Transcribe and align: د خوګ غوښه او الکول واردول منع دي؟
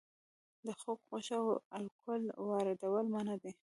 د 0.65 0.67
خوګ 0.79 0.99
غوښه 1.09 1.37
او 1.41 1.47
الکول 1.77 2.23
واردول 2.49 3.05
منع 3.13 3.35
دي؟ 3.41 3.51